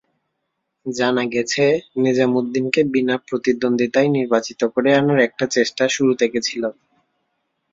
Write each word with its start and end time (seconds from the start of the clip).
জানা 0.85 1.23
গেছে, 1.33 1.65
নেজামুদ্দিনকে 1.97 2.81
বিনা 2.93 3.15
প্রতিদ্বন্দ্বিতায় 3.27 4.09
নির্বাচিত 4.09 4.61
করে 4.73 4.89
আনার 4.95 5.19
একটা 5.27 5.45
চেষ্টা 5.55 5.83
শুরু 5.95 6.13
থেকে 6.15 6.39
ছিল। 6.41 6.63